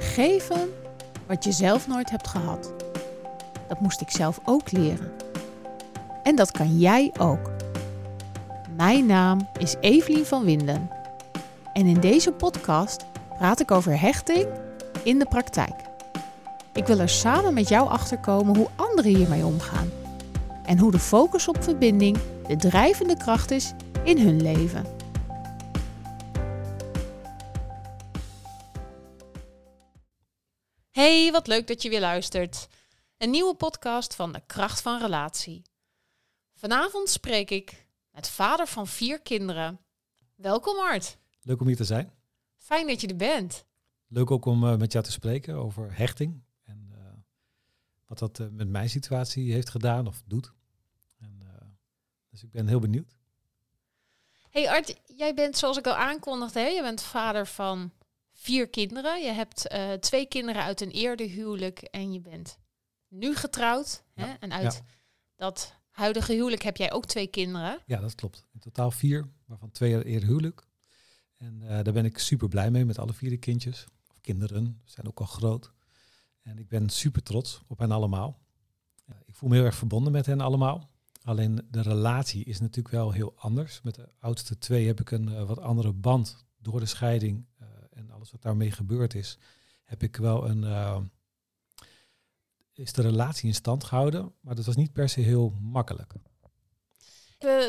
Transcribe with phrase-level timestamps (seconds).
[0.00, 0.74] Geven
[1.26, 2.72] wat je zelf nooit hebt gehad.
[3.68, 5.12] Dat moest ik zelf ook leren.
[6.22, 7.50] En dat kan jij ook.
[8.76, 10.90] Mijn naam is Evelien van Winden.
[11.72, 13.04] En in deze podcast
[13.38, 14.46] praat ik over hechting
[15.02, 15.74] in de praktijk.
[16.72, 19.90] Ik wil er samen met jou achter komen hoe anderen hiermee omgaan.
[20.64, 23.72] En hoe de focus op verbinding de drijvende kracht is
[24.02, 24.95] in hun leven.
[31.06, 32.68] Hey, wat leuk dat je weer luistert.
[33.18, 35.62] Een nieuwe podcast van de kracht van relatie.
[36.54, 39.80] Vanavond spreek ik met vader van vier kinderen.
[40.34, 41.18] Welkom Art.
[41.42, 42.12] Leuk om hier te zijn.
[42.56, 43.64] Fijn dat je er bent.
[44.06, 46.42] Leuk ook om uh, met jou te spreken over hechting.
[46.62, 46.98] En uh,
[48.06, 50.52] wat dat uh, met mijn situatie heeft gedaan of doet.
[51.18, 51.40] En,
[52.30, 53.16] dus ik ben heel benieuwd.
[54.50, 56.66] Hey Art, jij bent zoals ik al aankondigde, hè?
[56.66, 57.92] je bent vader van
[58.46, 59.22] vier kinderen.
[59.22, 62.58] Je hebt uh, twee kinderen uit een eerder huwelijk en je bent
[63.08, 64.04] nu getrouwd.
[64.14, 64.26] Ja.
[64.26, 64.32] Hè?
[64.40, 64.94] En uit ja.
[65.36, 67.78] dat huidige huwelijk heb jij ook twee kinderen.
[67.86, 68.46] Ja, dat klopt.
[68.52, 70.66] In totaal vier, waarvan twee eerder huwelijk.
[71.36, 73.86] En uh, daar ben ik super blij mee met alle vier de kindjes.
[74.10, 75.72] Of kinderen, ze zijn ook al groot.
[76.42, 78.40] En ik ben super trots op hen allemaal.
[79.10, 80.90] Uh, ik voel me heel erg verbonden met hen allemaal.
[81.22, 83.80] Alleen de relatie is natuurlijk wel heel anders.
[83.82, 87.46] Met de oudste twee heb ik een wat andere band door de scheiding
[87.96, 89.38] en alles wat daarmee gebeurd is,
[89.84, 90.62] heb ik wel een.
[90.62, 90.98] Uh,
[92.72, 96.12] is de relatie in stand gehouden, maar dat was niet per se heel makkelijk.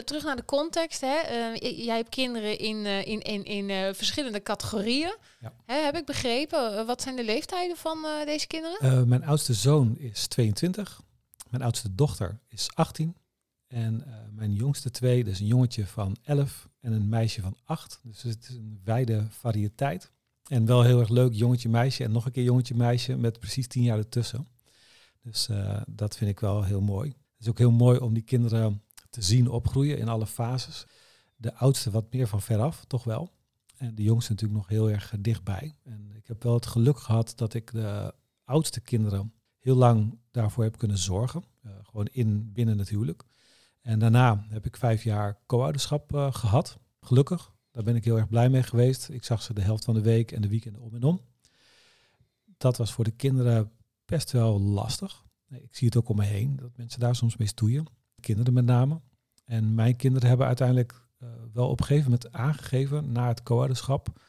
[0.04, 1.02] Terug naar de context.
[1.02, 1.52] Hè.
[1.52, 5.16] Uh, jij hebt kinderen in, uh, in, in, in verschillende categorieën.
[5.40, 5.54] Ja.
[5.66, 6.86] Hè, heb ik begrepen.
[6.86, 9.08] wat zijn de leeftijden van deze kinderen?
[9.08, 11.02] mijn oudste zoon is 22.
[11.50, 13.16] Mijn oudste dochter is 18.
[13.68, 18.00] En mijn jongste twee, dus een jongetje van 11 en een meisje van 8.
[18.04, 20.12] Dus het is een wijde variëteit.
[20.48, 23.68] En wel heel erg leuk, jongetje, meisje en nog een keer jongetje, meisje met precies
[23.68, 24.48] tien jaar ertussen.
[25.22, 27.10] Dus uh, dat vind ik wel heel mooi.
[27.10, 30.86] Het is ook heel mooi om die kinderen te zien opgroeien in alle fases.
[31.36, 33.32] De oudste wat meer van veraf, toch wel.
[33.78, 35.76] En de jongste natuurlijk nog heel erg dichtbij.
[35.84, 38.14] En ik heb wel het geluk gehad dat ik de
[38.44, 41.44] oudste kinderen heel lang daarvoor heb kunnen zorgen.
[41.66, 43.24] Uh, gewoon in, binnen het huwelijk.
[43.82, 47.56] En daarna heb ik vijf jaar co-ouderschap uh, gehad, gelukkig.
[47.78, 49.10] Daar ben ik heel erg blij mee geweest.
[49.10, 51.22] Ik zag ze de helft van de week en de weekenden om en om.
[52.58, 53.72] Dat was voor de kinderen
[54.06, 55.26] best wel lastig.
[55.50, 57.86] Ik zie het ook om me heen, dat mensen daar soms mee stoeien.
[58.20, 59.02] Kinderen met name.
[59.46, 64.22] En mijn kinderen hebben uiteindelijk uh, wel op een gegeven moment aangegeven na het co-ouderschap,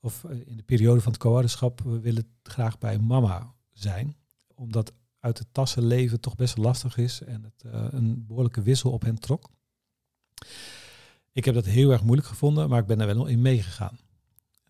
[0.00, 4.16] of in de periode van het co-ouderschap, we willen graag bij mama zijn.
[4.54, 8.90] Omdat uit het tassen leven toch best lastig is en het uh, een behoorlijke wissel
[8.90, 9.50] op hen trok.
[11.38, 13.98] Ik heb dat heel erg moeilijk gevonden, maar ik ben er wel in meegegaan.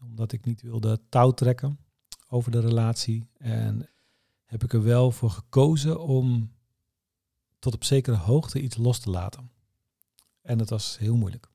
[0.01, 1.79] Omdat ik niet wilde touw trekken
[2.29, 3.31] over de relatie.
[3.37, 3.89] En
[4.45, 6.53] heb ik er wel voor gekozen om
[7.59, 9.51] tot op zekere hoogte iets los te laten.
[10.43, 11.49] En dat was heel moeilijk.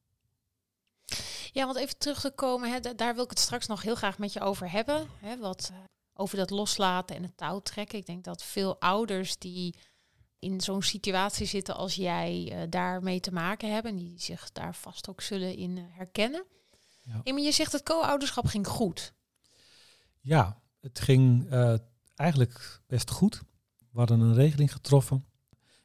[1.52, 4.18] Ja, want even terug te komen, hè, daar wil ik het straks nog heel graag
[4.18, 5.08] met je over hebben.
[5.20, 5.78] Hè, wat uh,
[6.14, 7.98] over dat loslaten en het touw trekken.
[7.98, 9.76] Ik denk dat veel ouders die
[10.44, 15.10] in zo'n situatie zitten als jij uh, daarmee te maken hebben, die zich daar vast
[15.10, 16.46] ook zullen in uh, herkennen.
[17.02, 17.22] Ja.
[17.36, 19.14] Je zegt het co-ouderschap ging goed.
[20.20, 21.76] Ja, het ging uh,
[22.16, 23.42] eigenlijk best goed.
[23.92, 25.26] We hadden een regeling getroffen.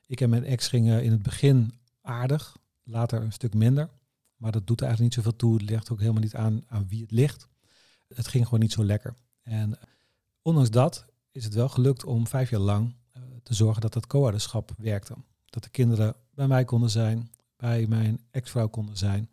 [0.07, 3.91] Ik en mijn ex gingen in het begin aardig, later een stuk minder.
[4.37, 5.53] Maar dat doet eigenlijk niet zoveel toe.
[5.53, 7.49] Het ligt ook helemaal niet aan, aan wie het ligt.
[8.09, 9.15] Het ging gewoon niet zo lekker.
[9.43, 9.79] En
[10.43, 12.95] ondanks dat is het wel gelukt om vijf jaar lang
[13.49, 15.15] te zorgen dat dat co-ouderschap werkte.
[15.47, 19.31] Dat de kinderen bij mij konden zijn, bij mijn ex-vrouw konden zijn.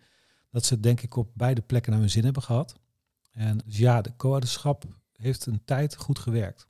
[0.52, 2.76] Dat ze denk ik op beide plekken naar hun zin hebben gehad.
[3.32, 4.84] En dus ja, de co-ouderschap
[5.16, 6.68] heeft een tijd goed gewerkt.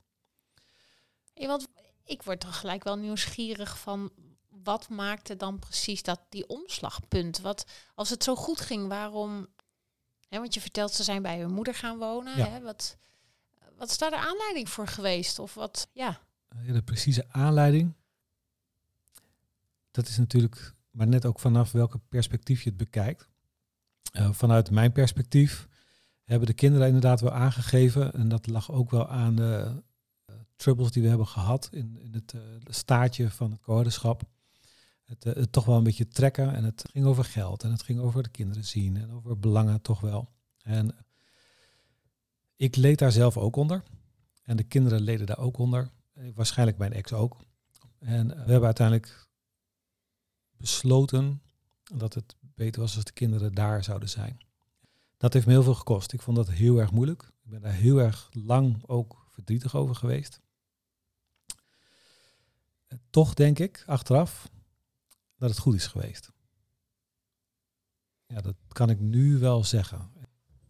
[1.34, 1.68] Ja, want
[2.04, 4.10] ik word dan gelijk wel nieuwsgierig van
[4.48, 7.40] wat maakte dan precies dat die omslagpunt?
[7.40, 7.64] Wat
[7.94, 9.46] als het zo goed ging, waarom?
[10.28, 12.36] Hè, want je vertelt ze zijn bij hun moeder gaan wonen.
[12.36, 12.48] Ja.
[12.48, 12.96] Hè, wat,
[13.76, 15.38] wat is daar de aanleiding voor geweest?
[15.38, 15.88] Of wat?
[15.92, 16.24] Ja
[16.66, 17.94] de precieze aanleiding,
[19.90, 23.28] dat is natuurlijk maar net ook vanaf welke perspectief je het bekijkt.
[24.12, 25.68] Uh, vanuit mijn perspectief
[26.24, 29.82] hebben de kinderen inderdaad wel aangegeven, en dat lag ook wel aan de
[30.30, 34.22] uh, troubles die we hebben gehad in, in het uh, staartje van het cohorderschap.
[35.04, 38.00] Het, het, toch wel een beetje trekken en het ging over geld en het ging
[38.00, 40.28] over de kinderen zien en over belangen toch wel.
[40.62, 40.94] En
[42.56, 43.82] ik leed daar zelf ook onder
[44.42, 45.90] en de kinderen leden daar ook onder.
[46.34, 47.44] Waarschijnlijk mijn ex ook.
[47.98, 49.28] En we hebben uiteindelijk
[50.56, 51.42] besloten
[51.94, 54.38] dat het beter was als de kinderen daar zouden zijn.
[55.16, 56.12] Dat heeft me heel veel gekost.
[56.12, 57.22] Ik vond dat heel erg moeilijk.
[57.22, 60.40] Ik ben daar heel erg lang ook verdrietig over geweest.
[63.10, 64.50] Toch denk ik, achteraf,
[65.36, 66.32] dat het goed is geweest.
[68.26, 70.10] Ja, dat kan ik nu wel zeggen.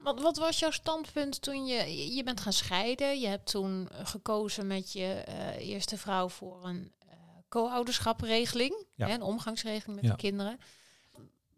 [0.06, 3.20] Wat, wat was jouw standpunt toen je, je bent gaan scheiden?
[3.20, 7.12] Je hebt toen gekozen met je uh, eerste vrouw voor een uh,
[7.48, 9.10] co-ouderschapregeling, ja.
[9.10, 10.58] een omgangsregeling met de kinderen.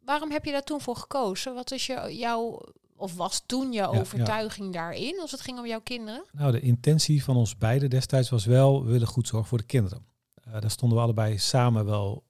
[0.05, 1.55] Waarom heb je daar toen voor gekozen?
[1.55, 2.61] Wat is je, jouw,
[2.97, 6.25] of was toen jouw overtuiging daarin als het ging om jouw kinderen?
[6.33, 9.65] Nou, de intentie van ons beiden destijds was wel, we willen goed zorgen voor de
[9.65, 10.07] kinderen.
[10.47, 12.25] Uh, daar stonden we allebei samen wel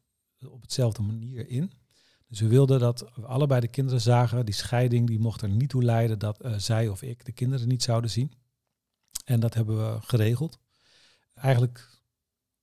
[0.47, 1.73] op hetzelfde manier in.
[2.29, 4.45] Dus we wilden dat allebei de kinderen zagen.
[4.45, 7.69] Die scheiding die mocht er niet toe leiden dat uh, zij of ik de kinderen
[7.69, 8.33] niet zouden zien.
[9.25, 10.59] En dat hebben we geregeld.
[11.35, 12.03] Eigenlijk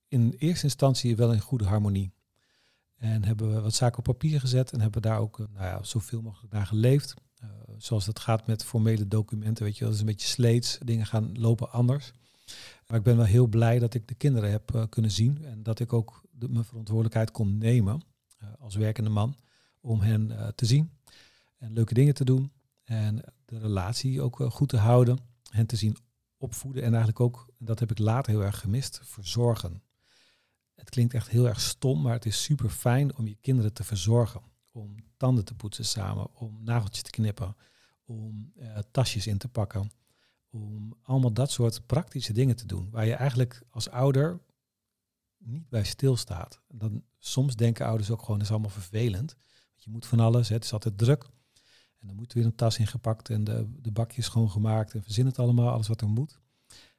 [0.08, 2.12] in eerste instantie wel in goede harmonie.
[2.96, 5.82] En hebben we wat zaken op papier gezet en hebben daar ook uh, nou ja,
[5.82, 7.14] zoveel mogelijk naar geleefd.
[7.42, 10.78] Uh, zoals dat gaat met formele documenten, weet je, dat is een beetje sleets.
[10.84, 12.12] Dingen gaan lopen anders.
[12.86, 15.80] Maar ik ben wel heel blij dat ik de kinderen heb kunnen zien en dat
[15.80, 18.02] ik ook de, mijn verantwoordelijkheid kon nemen
[18.58, 19.36] als werkende man
[19.86, 20.90] om hen uh, te zien
[21.58, 22.52] en leuke dingen te doen
[22.84, 25.18] en de relatie ook uh, goed te houden,
[25.50, 25.96] hen te zien
[26.36, 29.82] opvoeden en eigenlijk ook, dat heb ik later heel erg gemist, verzorgen.
[30.74, 33.84] Het klinkt echt heel erg stom, maar het is super fijn om je kinderen te
[33.84, 34.40] verzorgen.
[34.72, 37.56] Om tanden te poetsen samen, om nageltjes te knippen,
[38.04, 39.90] om uh, tasjes in te pakken.
[40.50, 44.40] Om allemaal dat soort praktische dingen te doen, waar je eigenlijk als ouder
[45.38, 46.60] niet bij stilstaat.
[46.68, 49.36] Dan, soms denken ouders ook gewoon, dat is allemaal vervelend
[49.86, 51.22] je moet van alles, het is altijd druk.
[52.00, 55.38] En dan moet weer een tas ingepakt en de, de bakjes schoongemaakt en verzin het
[55.38, 56.40] allemaal, alles wat er moet.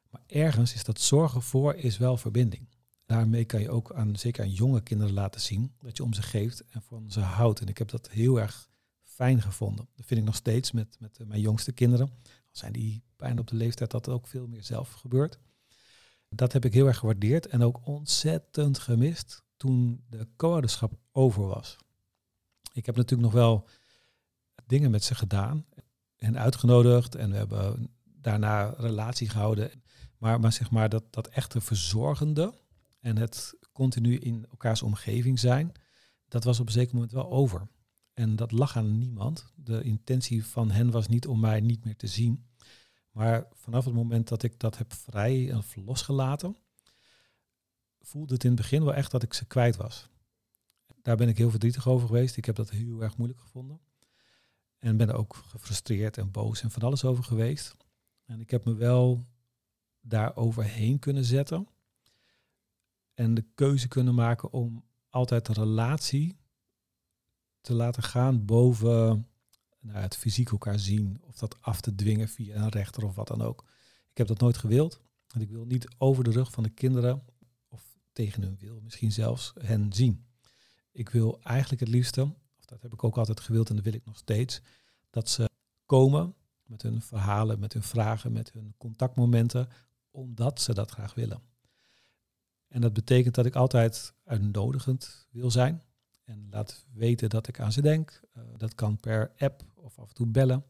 [0.09, 2.67] Maar ergens is dat zorgen voor is wel verbinding.
[3.05, 6.21] Daarmee kan je ook aan, zeker aan jonge kinderen laten zien dat je om ze
[6.21, 7.59] geeft en van ze houdt.
[7.59, 8.69] En ik heb dat heel erg
[9.03, 9.87] fijn gevonden.
[9.95, 12.09] Dat vind ik nog steeds met, met mijn jongste kinderen.
[12.09, 15.39] Al zijn die bijna op de leeftijd dat ook veel meer zelf gebeurt.
[16.29, 21.77] Dat heb ik heel erg gewaardeerd en ook ontzettend gemist toen de co-ouderschap over was.
[22.77, 23.67] Ik heb natuurlijk nog wel
[24.65, 25.65] dingen met ze gedaan
[26.15, 29.71] en uitgenodigd en we hebben daarna relatie gehouden.
[30.17, 32.53] Maar, maar zeg maar dat, dat echte verzorgende
[32.99, 35.71] en het continu in elkaars omgeving zijn,
[36.27, 37.67] dat was op een zeker moment wel over.
[38.13, 39.53] En dat lag aan niemand.
[39.55, 42.45] De intentie van hen was niet om mij niet meer te zien.
[43.11, 46.57] Maar vanaf het moment dat ik dat heb vrij en losgelaten,
[48.01, 50.09] voelde het in het begin wel echt dat ik ze kwijt was.
[51.07, 52.37] Daar ben ik heel verdrietig over geweest.
[52.37, 53.79] Ik heb dat heel erg moeilijk gevonden.
[54.77, 57.75] En ben er ook gefrustreerd en boos en van alles over geweest.
[58.25, 59.25] En ik heb me wel
[60.01, 61.67] daar overheen kunnen zetten.
[63.13, 66.37] En de keuze kunnen maken om altijd de relatie
[67.61, 69.27] te laten gaan boven
[69.79, 71.21] nou, het fysiek elkaar zien.
[71.21, 73.65] Of dat af te dwingen via een rechter of wat dan ook.
[74.11, 75.01] Ik heb dat nooit gewild.
[75.27, 77.23] Want ik wil niet over de rug van de kinderen,
[77.67, 80.26] of tegen hun wil misschien zelfs, hen zien
[80.97, 82.21] ik wil eigenlijk het liefste,
[82.57, 84.61] of dat heb ik ook altijd gewild en dat wil ik nog steeds,
[85.09, 85.49] dat ze
[85.85, 89.69] komen met hun verhalen, met hun vragen, met hun contactmomenten,
[90.11, 91.41] omdat ze dat graag willen.
[92.67, 95.83] En dat betekent dat ik altijd uitnodigend wil zijn
[96.23, 98.21] en laat weten dat ik aan ze denk.
[98.37, 100.65] Uh, dat kan per app of af en toe bellen,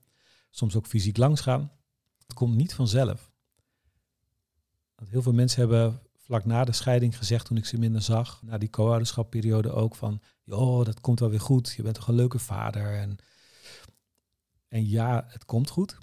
[0.50, 1.72] soms ook fysiek langsgaan.
[2.18, 3.32] Het komt niet vanzelf.
[4.96, 8.42] Want heel veel mensen hebben vlak na de scheiding gezegd toen ik ze minder zag.
[8.44, 11.74] Na die co-ouderschapperiode ook van, joh, dat komt wel weer goed.
[11.76, 12.98] Je bent toch een leuke vader.
[12.98, 13.18] En,
[14.68, 15.98] en ja, het komt goed.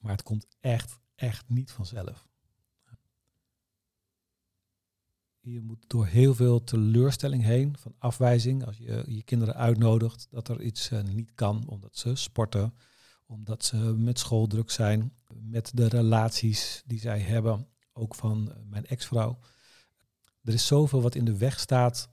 [0.00, 2.28] Maar het komt echt, echt niet vanzelf.
[5.40, 8.66] Je moet door heel veel teleurstelling heen, van afwijzing.
[8.66, 12.74] Als je je kinderen uitnodigt dat er iets uh, niet kan, omdat ze sporten,
[13.26, 18.86] omdat ze met schooldruk zijn, met de relaties die zij hebben ook van eh, mijn
[18.86, 19.38] ex-vrouw.
[20.42, 22.10] Er is zoveel wat in de weg staat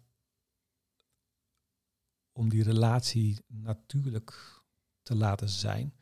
[2.31, 4.61] om die relatie natuurlijk
[5.01, 5.93] te laten zijn.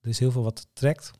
[0.00, 1.10] Er is heel veel wat trekt,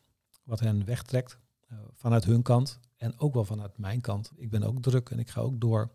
[0.42, 1.38] wat hen wegtrekt
[1.72, 4.32] uh, vanuit hun kant en ook wel vanuit mijn kant.
[4.36, 5.90] Ik ben ook druk en ik ga ook door.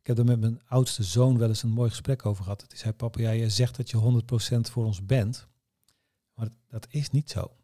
[0.00, 2.64] Ik heb er met mijn oudste zoon wel eens een mooi gesprek over gehad.
[2.68, 4.22] Hij zei, papa, jij zegt dat je
[4.56, 5.48] 100% voor ons bent,
[6.34, 7.56] maar dat is niet zo.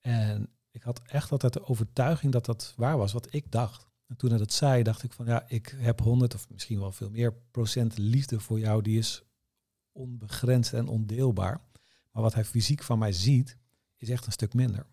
[0.00, 3.88] En ik had echt altijd de overtuiging dat dat waar was, wat ik dacht.
[4.06, 6.92] En toen hij dat zei, dacht ik van ja, ik heb honderd of misschien wel
[6.92, 9.22] veel meer procent liefde voor jou, die is
[9.92, 11.60] onbegrensd en ondeelbaar.
[12.10, 13.56] Maar wat hij fysiek van mij ziet,
[13.96, 14.86] is echt een stuk minder.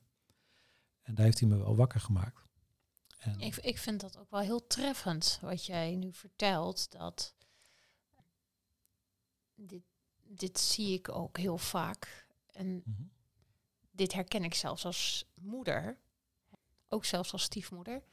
[1.02, 2.46] En daar heeft hij me wel wakker gemaakt.
[3.18, 7.36] En ik, ik vind dat ook wel heel treffend, wat jij nu vertelt, dat
[9.56, 9.84] dit,
[10.24, 12.28] dit zie ik ook heel vaak.
[12.52, 13.04] En mhm
[13.98, 15.98] dit herken ik zelfs als moeder,
[16.88, 18.04] ook zelfs als stiefmoeder,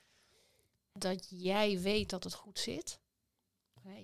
[0.93, 2.99] dat jij weet dat het goed zit.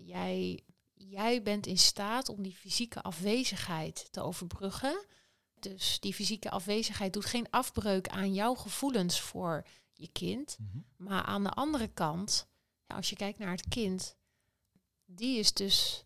[0.05, 0.61] Jij,
[0.95, 5.05] jij bent in staat om die fysieke afwezigheid te overbruggen.
[5.55, 10.57] Dus die fysieke afwezigheid doet geen afbreuk aan jouw gevoelens voor je kind.
[10.59, 10.79] Mhm.
[10.97, 12.47] Maar aan de andere kant,
[12.87, 14.17] als je kijkt naar het kind,
[15.05, 16.03] die is dus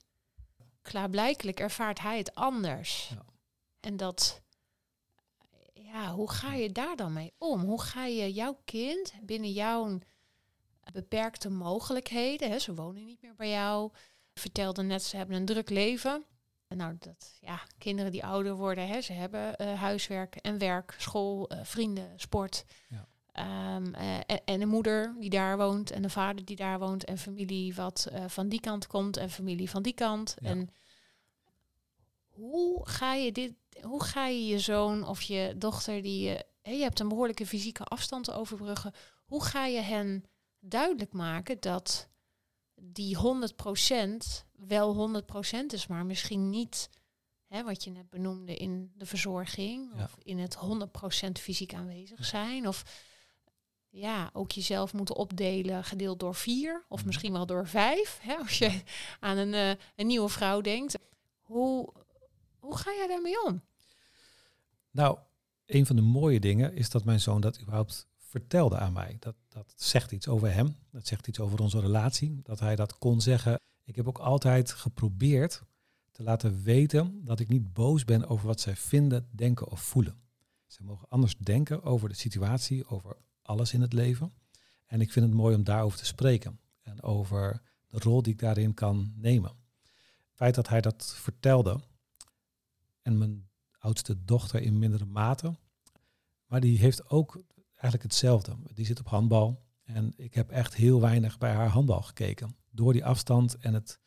[0.83, 3.09] klaarblijkelijk ervaart hij het anders.
[3.09, 3.25] Ja.
[3.81, 4.43] En dat,
[5.95, 7.61] ja, hoe ga je daar dan mee om?
[7.61, 9.99] Hoe ga je jouw kind binnen jouw
[10.93, 13.91] beperkte mogelijkheden, hè, ze wonen niet meer bij jou,
[14.35, 16.25] vertelde net, ze hebben een druk leven.
[16.67, 20.95] En nou, dat, ja, kinderen die ouder worden, hè, ze hebben eh, huiswerk en werk,
[20.99, 22.65] school, eh, vrienden, sport.
[22.89, 23.09] Ja.
[23.33, 27.05] Ehm, eh, en, en een moeder die daar woont en een vader die daar woont
[27.05, 30.35] en familie wat van die kant komt en familie van die kant.
[30.39, 30.49] Ja.
[30.49, 30.71] En
[32.29, 33.53] hoe ga je dit,
[33.83, 37.85] hoe ga je je zoon of je dochter die je, je hebt een behoorlijke fysieke
[37.85, 38.93] afstand te overbruggen,
[39.25, 40.25] hoe ga je hen
[40.61, 42.09] duidelijk maken dat
[42.75, 46.89] die 100% wel 100% is, maar misschien niet
[47.47, 50.05] hè, wat je net benoemde in de verzorging Ja.
[50.05, 53.03] of in het 100% fysiek aanwezig zijn of
[53.89, 57.07] ja, ook jezelf moeten opdelen gedeeld door vier of Mhm.
[57.07, 58.83] misschien wel door vijf, hè, als je
[59.21, 60.99] aan een, eh, een nieuwe vrouw denkt.
[61.41, 61.93] Hoe,
[62.65, 63.63] hoe ga jij daarmee om?
[64.91, 65.19] Nou,
[65.67, 69.17] een van de mooie dingen is dat mijn zoon dat überhaupt vertelde aan mij.
[69.21, 70.77] Dat, dat zegt iets over hem.
[70.91, 72.41] Dat zegt iets over onze relatie.
[72.43, 73.61] Dat hij dat kon zeggen.
[73.85, 75.63] Ik heb ook altijd geprobeerd
[76.11, 80.23] te laten weten dat ik niet boos ben over wat zij vinden, denken of voelen.
[80.67, 84.33] Ze mogen anders denken over de situatie, over alles in het leven.
[84.87, 86.61] En ik vind het mooi om daarover te spreken.
[86.83, 89.51] En over de rol die ik daarin kan nemen.
[89.81, 91.81] Het feit dat hij dat vertelde.
[93.05, 95.57] En mijn oudste dochter in mindere mate.
[96.47, 98.57] Maar die heeft ook eigenlijk hetzelfde.
[98.75, 99.63] Die zit op handbal.
[99.85, 102.57] En ik heb echt heel weinig bij haar handbal gekeken.
[102.71, 104.01] Door die afstand en het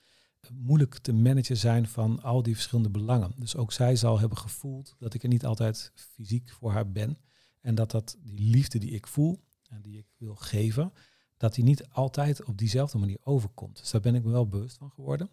[0.53, 3.33] moeilijk te managen zijn van al die verschillende belangen.
[3.35, 7.17] Dus ook zij zal hebben gevoeld dat ik er niet altijd fysiek voor haar ben.
[7.61, 10.93] En dat dat die liefde die ik voel en die ik wil geven,
[11.37, 13.77] dat die niet altijd op diezelfde manier overkomt.
[13.77, 15.29] Dus daar ben ik me wel bewust van geworden.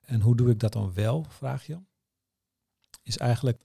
[0.00, 1.78] En hoe doe ik dat dan wel, vraag je?
[3.06, 3.62] Is eigenlijk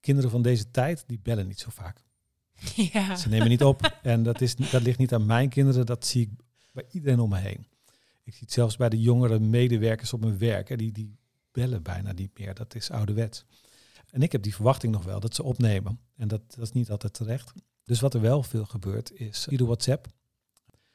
[0.00, 2.02] kinderen van deze tijd, die bellen niet zo vaak.
[2.92, 3.16] Ja.
[3.16, 3.98] Ze nemen niet op.
[4.02, 6.30] En dat, is, dat ligt niet aan mijn kinderen, dat zie ik
[6.72, 7.66] bij iedereen om me heen.
[8.22, 10.68] Ik zie het zelfs bij de jongere medewerkers op mijn werk.
[10.68, 11.16] Hè, die, die
[11.52, 12.54] bellen bijna niet meer.
[12.54, 13.44] Dat is ouderwets.
[14.10, 16.00] En ik heb die verwachting nog wel dat ze opnemen.
[16.16, 17.52] En dat, dat is niet altijd terecht.
[17.84, 20.06] Dus wat er wel veel gebeurt is via de WhatsApp.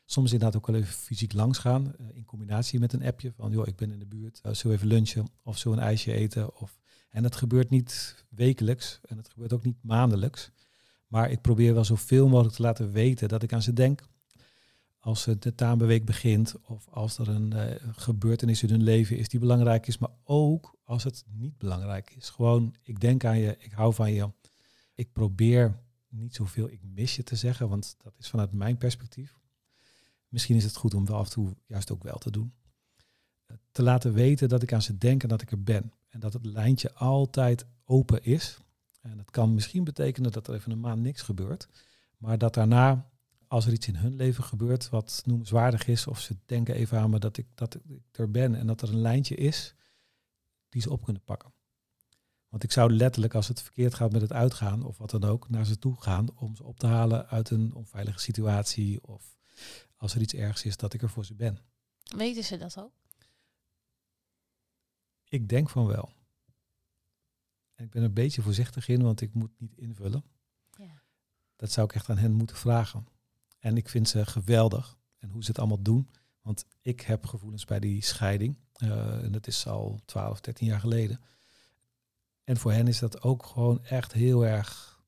[0.06, 1.96] Soms inderdaad ook wel even fysiek langs gaan.
[1.96, 4.42] eh, in combinatie met een appje van, joh, ik ben in de buurt.
[4.46, 5.28] Uh, zullen we even lunchen?
[5.44, 6.56] Of zo een ijsje eten?
[6.60, 6.79] Of,
[7.10, 9.00] en dat gebeurt niet wekelijks.
[9.06, 10.52] En het gebeurt ook niet maandelijks.
[11.08, 14.02] Maar ik probeer wel zoveel mogelijk te laten weten dat ik aan ze denk.
[15.00, 19.40] Als de tentamenweek begint of als er een eh, gebeurtenis in hun leven is die
[19.40, 22.30] belangrijk is, maar ook als het niet belangrijk is.
[22.30, 24.32] Gewoon, ik denk aan je, ik hou van je.
[24.96, 29.38] Ik probeer niet zoveel ik mis je te zeggen, want dat is vanuit mijn perspectief.
[30.28, 32.54] Misschien is het goed om wel af en toe juist ook wel te doen.
[33.46, 35.94] Eh, Te laten weten dat ik aan ze denk en dat ik er ben.
[36.10, 38.58] En dat het lijntje altijd open is.
[39.02, 41.68] En dat kan misschien betekenen dat er even een maand niks gebeurt.
[42.18, 43.10] Maar dat daarna,
[43.48, 47.10] als er iets in hun leven gebeurt wat noemenswaardig is, of ze denken even aan
[47.10, 49.76] me dat ik, dat ik er ben en dat er een lijntje is
[50.70, 51.54] die ze op kunnen pakken.
[52.50, 55.50] Want ik zou letterlijk, als het verkeerd gaat met het uitgaan of wat dan ook,
[55.50, 59.08] naar ze toe gaan om ze op te halen uit een onveilige situatie.
[59.08, 59.38] Of
[59.98, 61.60] als er iets ergs is, dat ik er voor ze ben.
[62.16, 62.99] Weten ze dat ook?
[65.30, 66.14] Ik denk van wel.
[67.76, 70.24] En ik ben er een beetje voorzichtig in, want ik moet niet invullen.
[70.78, 71.02] Ja.
[71.56, 73.08] Dat zou ik echt aan hen moeten vragen.
[73.60, 74.98] En ik vind ze geweldig.
[75.18, 76.10] En hoe ze het allemaal doen.
[76.42, 78.58] Want ik heb gevoelens bij die scheiding.
[78.74, 81.22] Eh, en dat is al 12, 13 jaar geleden.
[82.44, 85.04] En voor hen is dat ook gewoon echt heel erg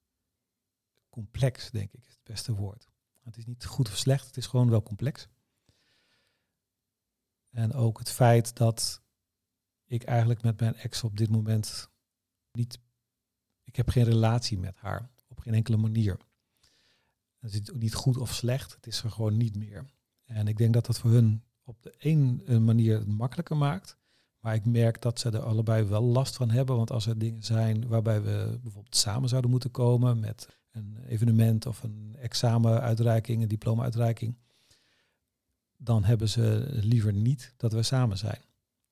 [1.09, 2.87] complex, denk ik, is het beste woord.
[3.23, 5.27] Het is niet goed of slecht, het is gewoon wel complex.
[7.49, 9.00] En ook het feit dat
[9.91, 11.89] ik eigenlijk met mijn ex op dit moment
[12.51, 12.79] niet.
[13.63, 16.17] Ik heb geen relatie met haar op geen enkele manier.
[17.39, 19.85] Het is niet goed of slecht, het is er gewoon niet meer.
[20.25, 23.97] En ik denk dat dat voor hun op de een manier het makkelijker maakt.
[24.39, 26.75] Maar ik merk dat ze er allebei wel last van hebben.
[26.75, 31.65] Want als er dingen zijn waarbij we bijvoorbeeld samen zouden moeten komen met een evenement
[31.65, 34.37] of een examenuitreiking, een diploma-uitreiking,
[35.77, 38.41] dan hebben ze liever niet dat we samen zijn.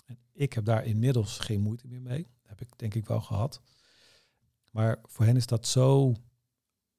[0.10, 2.24] En ik heb daar inmiddels geen moeite meer mee.
[2.24, 3.62] Dat heb ik denk ik wel gehad.
[4.72, 6.16] Maar voor hen is dat zo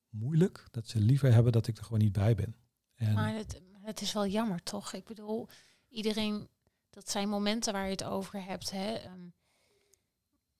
[0.08, 2.56] moeilijk dat ze liever hebben dat ik er gewoon niet bij ben.
[2.94, 4.92] En maar het, het is wel jammer, toch?
[4.92, 5.48] Ik bedoel,
[5.88, 6.48] iedereen,
[6.90, 8.94] dat zijn momenten waar je het over hebt, hè?
[8.94, 9.28] Ehm,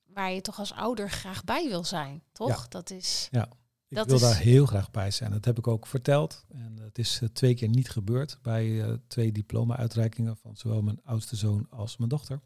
[0.04, 2.68] waar je toch als ouder graag bij wil zijn, toch?
[2.68, 3.28] Dat is.
[3.30, 3.48] Ja.
[3.90, 5.30] Ik wil daar heel graag bij zijn.
[5.30, 6.44] Dat heb ik ook verteld.
[6.48, 11.00] En het is eh, twee keer niet gebeurd bij uh, twee diploma-uitreikingen van zowel mijn
[11.04, 12.40] oudste zoon als mijn dochter.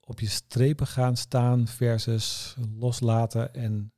[0.00, 3.92] Op je strepen gaan staan versus loslaten en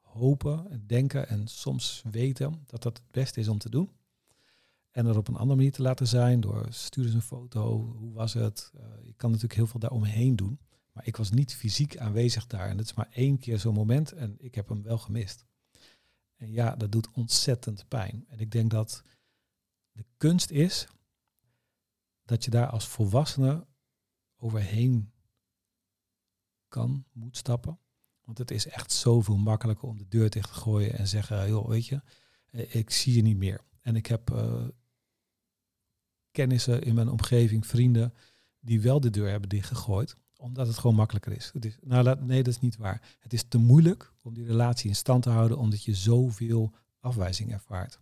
[0.00, 3.90] hopen en denken en soms weten dat dat het beste is om te doen.
[4.90, 8.12] En er op een andere manier te laten zijn door stuur eens een foto, hoe
[8.12, 8.72] was het?
[8.74, 10.58] Uh, je kan natuurlijk heel veel daaromheen doen.
[10.96, 12.68] Maar ik was niet fysiek aanwezig daar.
[12.68, 15.44] En het is maar één keer zo'n moment en ik heb hem wel gemist.
[16.36, 18.24] En ja, dat doet ontzettend pijn.
[18.28, 19.02] En ik denk dat
[19.92, 20.86] de kunst is
[22.24, 23.66] dat je daar als volwassene
[24.36, 25.12] overheen
[26.68, 27.78] kan, moet stappen.
[28.24, 31.68] Want het is echt zoveel makkelijker om de deur dicht te gooien en zeggen, joh,
[31.68, 32.02] weet je,
[32.50, 33.60] eh, ik zie je niet meer.
[33.80, 34.68] En ik heb uh,
[36.30, 38.14] kennissen in mijn omgeving, vrienden,
[38.60, 41.50] die wel de deur hebben dichtgegooid omdat het gewoon makkelijker is.
[41.52, 43.02] Het is nou, nee, dat is niet waar.
[43.18, 47.52] Het is te moeilijk om die relatie in stand te houden, omdat je zoveel afwijzing
[47.52, 48.00] ervaart.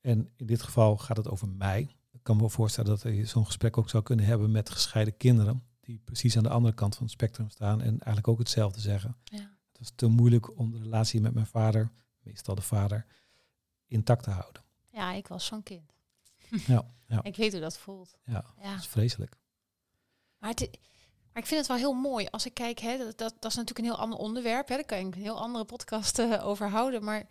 [0.00, 1.96] En in dit geval gaat het over mij.
[2.10, 5.16] Ik kan me wel voorstellen dat je zo'n gesprek ook zou kunnen hebben met gescheiden
[5.16, 8.80] kinderen, die precies aan de andere kant van het spectrum staan en eigenlijk ook hetzelfde
[8.80, 9.16] zeggen.
[9.24, 9.56] Ja.
[9.72, 11.90] Het is te moeilijk om de relatie met mijn vader,
[12.22, 13.06] meestal de vader,
[13.86, 14.62] intact te houden.
[14.90, 15.92] Ja, ik was zo'n kind.
[16.66, 17.22] Ja, ja.
[17.22, 18.16] ik weet hoe dat voelt.
[18.24, 18.70] Ja, ja.
[18.70, 19.36] dat is vreselijk.
[20.38, 20.78] Maar het,
[21.38, 23.56] maar ik vind het wel heel mooi als ik kijk, hè, dat, dat, dat is
[23.56, 24.68] natuurlijk een heel ander onderwerp.
[24.68, 27.04] Hè, daar kan ik een heel andere podcast uh, over houden.
[27.04, 27.26] Maar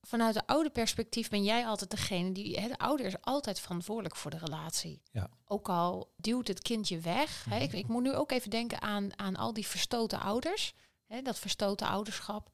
[0.00, 2.60] vanuit de oude perspectief ben jij altijd degene die.
[2.60, 5.02] Hè, de ouder is altijd verantwoordelijk voor de relatie.
[5.10, 5.30] Ja.
[5.44, 7.44] Ook al duwt het kindje weg.
[7.48, 10.74] Hè, ik, ik, moet nu ook even denken aan, aan al die verstoten ouders.
[11.06, 12.50] Hè, dat verstoten ouderschap.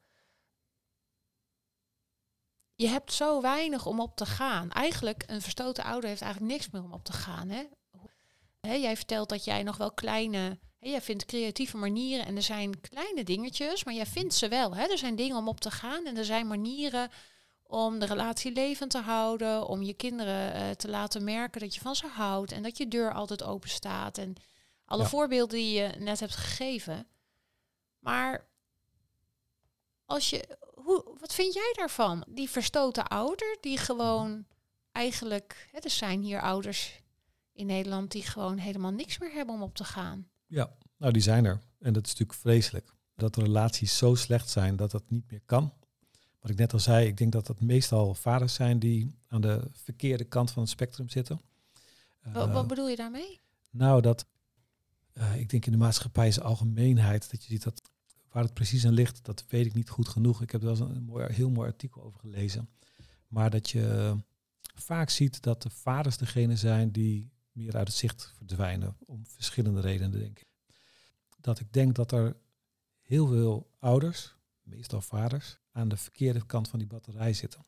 [2.75, 4.71] Je hebt zo weinig om op te gaan.
[4.71, 7.49] Eigenlijk, een verstoten ouder heeft eigenlijk niks meer om op te gaan.
[7.49, 7.63] Hè?
[8.65, 13.23] Jij vertelt dat jij nog wel kleine, jij vindt creatieve manieren en er zijn kleine
[13.23, 14.75] dingetjes, maar jij vindt ze wel.
[14.75, 17.09] Er zijn dingen om op te gaan en er zijn manieren
[17.63, 21.81] om de relatie levend te houden, om je kinderen eh, te laten merken dat je
[21.81, 24.35] van ze houdt en dat je deur altijd open staat en
[24.85, 27.07] alle voorbeelden die je net hebt gegeven.
[27.99, 28.47] Maar
[30.05, 32.25] als je, hoe, wat vind jij daarvan?
[32.29, 34.45] Die verstoten ouder die gewoon
[34.91, 37.03] eigenlijk, hè, er zijn hier ouders
[37.55, 40.27] in Nederland die gewoon helemaal niks meer hebben om op te gaan.
[40.45, 41.61] Ja, nou die zijn er.
[41.79, 42.93] En dat is natuurlijk vreselijk.
[43.15, 45.73] Dat de relaties zo slecht zijn dat dat niet meer kan.
[46.39, 49.69] Wat ik net al zei, ik denk dat dat meestal vaders zijn die aan de
[49.71, 51.41] verkeerde kant van het spectrum zitten.
[52.33, 53.39] Wat, wat bedoel je daarmee?
[53.69, 54.25] Nou, dat
[55.13, 57.81] uh, ik denk in de maatschappij is algemeenheid dat je ziet dat
[58.31, 60.41] waar het precies aan ligt, dat weet ik niet goed genoeg.
[60.41, 62.69] Ik heb er wel een mooi, heel mooi artikel over gelezen.
[63.27, 64.15] Maar dat je
[64.75, 68.95] vaak ziet dat de vaders degene zijn die meer uit het zicht verdwijnen.
[69.05, 70.47] Om verschillende redenen, denk ik.
[71.41, 72.35] Dat ik denk dat er
[73.01, 77.65] heel veel ouders, meestal vaders, aan de verkeerde kant van die batterij zitten.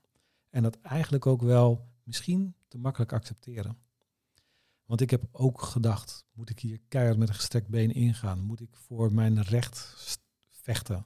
[0.49, 3.77] En dat eigenlijk ook wel misschien te makkelijk accepteren.
[4.85, 8.39] Want ik heb ook gedacht, moet ik hier keihard met een gestrekt been ingaan?
[8.39, 9.95] Moet ik voor mijn recht
[10.49, 11.05] vechten?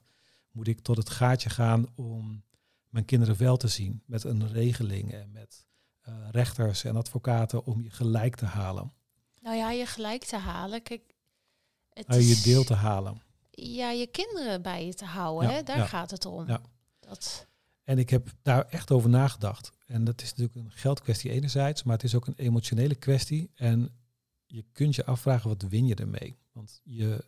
[0.50, 2.42] Moet ik tot het gaatje gaan om
[2.88, 5.66] mijn kinderen wel te zien met een regeling en met
[6.08, 8.92] uh, rechters en advocaten om je gelijk te halen?
[9.40, 10.82] Nou ja, je gelijk te halen.
[10.82, 11.14] Kijk,
[11.88, 13.22] het uh, je deel te halen.
[13.50, 15.50] Ja, je kinderen bij je te houden.
[15.50, 15.62] hè?
[15.62, 16.46] Daar gaat het om.
[16.46, 16.60] Ja.
[17.00, 17.46] Dat...
[17.84, 19.72] En ik heb daar echt over nagedacht.
[19.86, 23.50] En dat is natuurlijk een geldkwestie enerzijds, maar het is ook een emotionele kwestie.
[23.54, 23.90] En
[24.46, 26.38] je kunt je afvragen, wat win je ermee?
[26.52, 27.24] Want je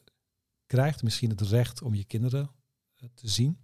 [0.67, 2.51] krijgt misschien het recht om je kinderen
[2.95, 3.59] eh, te zien.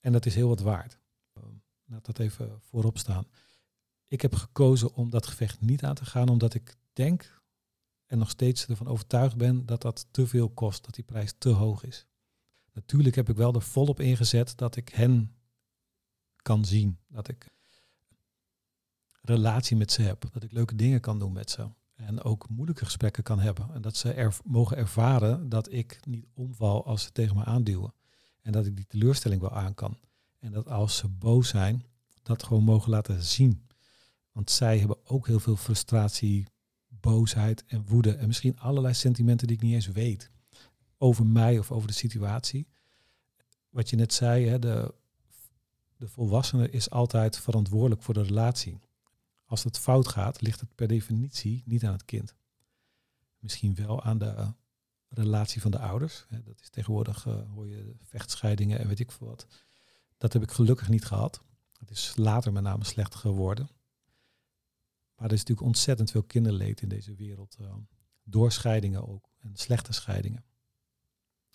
[0.00, 0.98] En dat is heel wat waard.
[1.84, 3.26] Laat dat even voorop staan.
[4.10, 7.42] Ik heb gekozen om dat gevecht niet aan te gaan, omdat ik denk
[8.06, 11.48] en nog steeds ervan overtuigd ben dat dat te veel kost, dat die prijs te
[11.48, 12.06] hoog is.
[12.72, 15.34] Natuurlijk heb ik wel er volop ingezet dat ik hen
[16.36, 17.52] kan zien, dat ik
[19.22, 22.84] relatie met ze heb, dat ik leuke dingen kan doen met ze en ook moeilijke
[22.84, 27.12] gesprekken kan hebben en dat ze er mogen ervaren dat ik niet omval als ze
[27.12, 27.94] tegen me aanduwen
[28.42, 29.98] en dat ik die teleurstelling wel aan kan
[30.38, 31.84] en dat als ze boos zijn,
[32.22, 33.68] dat gewoon mogen laten zien
[34.40, 36.46] want zij hebben ook heel veel frustratie,
[36.88, 38.14] boosheid en woede.
[38.14, 40.30] En misschien allerlei sentimenten die ik niet eens weet.
[40.98, 42.66] Over mij of over de situatie.
[43.68, 44.94] Wat je net zei, hè, de,
[45.96, 48.80] de volwassene is altijd verantwoordelijk voor de relatie.
[49.44, 52.34] Als het fout gaat, ligt het per definitie niet aan het kind.
[53.38, 54.52] Misschien wel aan de
[55.08, 56.26] relatie van de ouders.
[56.44, 59.46] Dat is tegenwoordig, uh, hoor je vechtscheidingen en weet ik veel wat.
[60.18, 61.42] Dat heb ik gelukkig niet gehad.
[61.78, 63.68] Het is later met name slecht geworden.
[65.20, 67.56] Maar er is natuurlijk ontzettend veel kinderleed in deze wereld.
[67.60, 67.74] Uh,
[68.22, 69.30] door scheidingen ook.
[69.38, 70.44] En slechte scheidingen.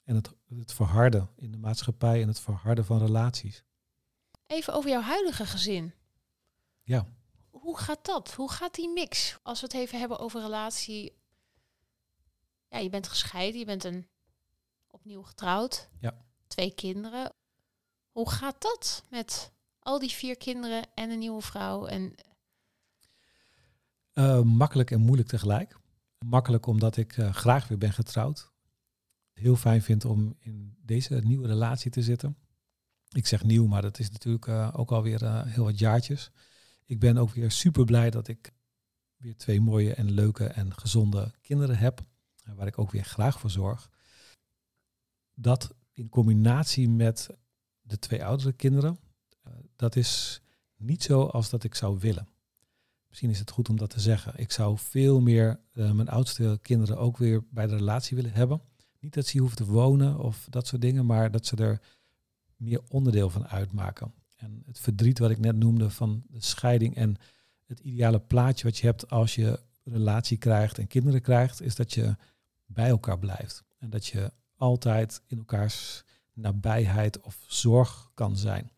[0.03, 3.63] En het, het verharden in de maatschappij en het verharden van relaties.
[4.47, 5.93] Even over jouw huidige gezin.
[6.83, 7.07] Ja.
[7.49, 8.33] Hoe gaat dat?
[8.33, 9.37] Hoe gaat die mix?
[9.43, 11.17] Als we het even hebben over relatie.
[12.67, 14.07] Ja, je bent gescheiden, je bent een
[14.87, 15.89] opnieuw getrouwd.
[15.99, 16.25] Ja.
[16.47, 17.33] Twee kinderen.
[18.11, 21.85] Hoe gaat dat met al die vier kinderen en een nieuwe vrouw?
[21.85, 22.15] En...
[24.19, 25.77] Uh, makkelijk en moeilijk tegelijk.
[26.25, 28.51] Makkelijk omdat ik uh, graag weer ben getrouwd.
[29.33, 32.37] Heel fijn vind om in deze nieuwe relatie te zitten.
[33.09, 36.31] Ik zeg nieuw, maar dat is natuurlijk uh, ook alweer heel wat jaartjes.
[36.85, 38.53] Ik ben ook weer super blij dat ik
[39.15, 42.05] weer twee mooie en leuke en gezonde kinderen heb.
[42.55, 43.89] Waar ik ook weer graag voor zorg.
[45.33, 47.29] Dat in combinatie met
[47.81, 48.99] de twee oudere kinderen,
[49.75, 50.41] dat is
[50.75, 52.27] niet zo als dat ik zou willen.
[53.15, 54.33] Misschien is het goed om dat te zeggen.
[54.35, 58.61] Ik zou veel meer uh, mijn oudste kinderen ook weer bij de relatie willen hebben.
[58.99, 61.81] Niet dat ze hier hoeven te wonen of dat soort dingen, maar dat ze er
[62.55, 64.13] meer onderdeel van uitmaken.
[64.35, 67.15] En het verdriet wat ik net noemde van de scheiding en
[67.65, 71.93] het ideale plaatje wat je hebt als je relatie krijgt en kinderen krijgt, is dat
[71.93, 72.15] je
[72.65, 73.63] bij elkaar blijft.
[73.77, 78.71] En dat je altijd in elkaars nabijheid of zorg kan zijn.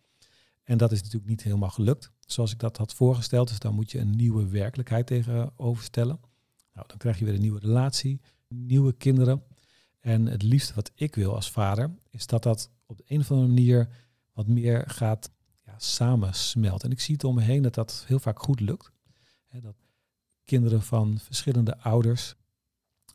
[0.64, 3.48] En dat is natuurlijk niet helemaal gelukt zoals ik dat had voorgesteld.
[3.48, 6.20] Dus dan moet je een nieuwe werkelijkheid tegenover stellen.
[6.74, 9.44] Nou, dan krijg je weer een nieuwe relatie, nieuwe kinderen.
[10.00, 13.32] En het liefste wat ik wil als vader, is dat dat op de een of
[13.32, 13.90] andere manier
[14.34, 15.32] wat meer gaat
[15.66, 16.90] ja, samensmelten.
[16.90, 18.92] En ik zie het om me heen dat dat heel vaak goed lukt.
[19.62, 19.76] dat
[20.44, 22.36] kinderen van verschillende ouders,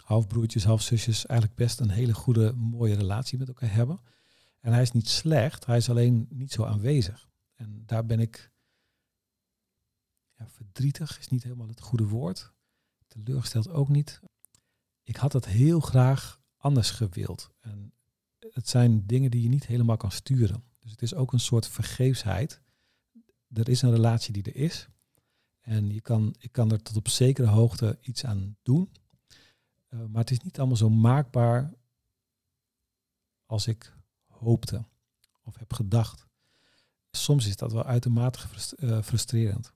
[0.05, 4.01] halfbroertjes, halfzusjes, eigenlijk best een hele goede, mooie relatie met elkaar hebben.
[4.61, 7.29] En hij is niet slecht, hij is alleen niet zo aanwezig.
[7.55, 8.52] En daar ben ik
[10.49, 12.53] verdrietig is niet helemaal het goede woord.
[13.07, 14.21] Teleurgesteld ook niet.
[15.03, 17.51] Ik had het heel graag anders gewild.
[17.61, 17.93] En
[18.39, 20.65] het zijn dingen die je niet helemaal kan sturen.
[20.79, 22.61] Dus het is ook een soort vergeefsheid.
[23.53, 24.89] Er is een relatie die er is.
[25.61, 28.93] En je kan, ik kan er tot op zekere hoogte iets aan doen.
[29.89, 31.75] Uh, maar het is niet allemaal zo maakbaar
[33.47, 34.85] als ik hoopte
[35.43, 36.27] of heb gedacht.
[37.11, 38.39] Soms is dat wel uitermate
[38.79, 39.73] uh, frustrerend.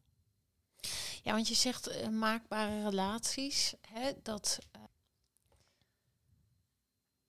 [1.27, 3.75] Ja, want je zegt uh, maakbare relaties.
[3.89, 4.83] Hè, dat, uh,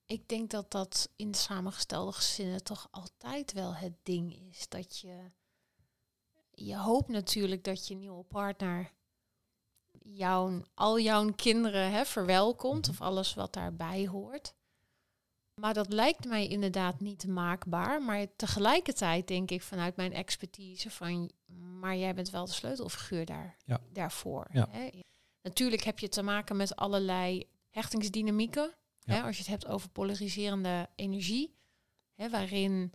[0.06, 4.68] ik denk dat dat in samengestelde gezinnen toch altijd wel het ding is.
[4.68, 5.30] Dat je,
[6.50, 8.92] je hoopt natuurlijk dat je nieuwe partner
[10.02, 12.88] jouw, al jouw kinderen hè, verwelkomt.
[12.88, 14.54] Of alles wat daarbij hoort.
[15.58, 18.02] Maar dat lijkt mij inderdaad niet maakbaar.
[18.02, 21.30] Maar tegelijkertijd denk ik vanuit mijn expertise van,
[21.80, 23.80] maar jij bent wel de sleutelfiguur daar, ja.
[23.92, 24.46] daarvoor.
[24.50, 24.88] Hè?
[25.42, 28.74] Natuurlijk heb je te maken met allerlei hechtingsdynamieken.
[29.04, 29.22] Hè?
[29.22, 31.54] Als je het hebt over polariserende energie,
[32.14, 32.92] hè, waarin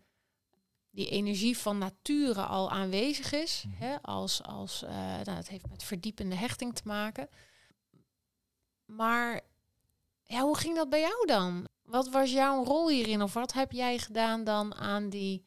[0.90, 3.66] die energie van nature al aanwezig is.
[3.68, 3.84] Mhm.
[3.84, 4.02] Hè?
[4.02, 7.30] Als, als, uh, nou, het heeft met verdiepende hechting te maken.
[8.86, 9.42] Maar
[10.24, 11.68] ja, hoe ging dat bij jou dan?
[11.94, 13.22] Wat was jouw rol hierin?
[13.22, 15.46] Of wat heb jij gedaan dan aan die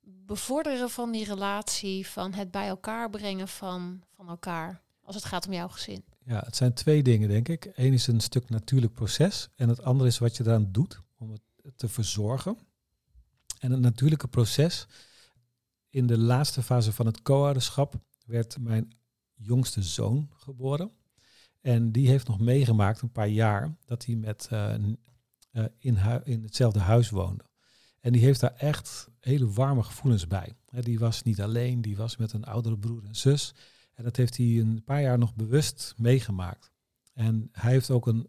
[0.00, 5.46] bevorderen van die relatie, van het bij elkaar brengen van, van elkaar, als het gaat
[5.46, 6.04] om jouw gezin?
[6.24, 7.72] Ja, het zijn twee dingen, denk ik.
[7.74, 11.30] Eén is een stuk natuurlijk proces en het andere is wat je eraan doet om
[11.30, 11.42] het
[11.76, 12.58] te verzorgen.
[13.58, 14.86] En het natuurlijke proces,
[15.90, 18.92] in de laatste fase van het co-ouderschap werd mijn
[19.34, 20.90] jongste zoon geboren.
[21.60, 24.74] En die heeft nog meegemaakt, een paar jaar, dat hij met uh,
[25.56, 27.44] uh, in, in hetzelfde huis woonde.
[28.00, 30.56] En die heeft daar echt hele warme gevoelens bij.
[30.70, 33.54] die was niet alleen, die was met een oudere broer en zus.
[33.94, 36.70] En dat heeft hij een paar jaar nog bewust meegemaakt.
[37.12, 38.28] En hij heeft ook een